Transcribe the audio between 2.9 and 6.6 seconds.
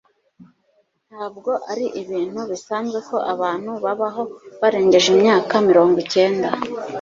ko abantu babaho barengeje imyaka mirongo cyenda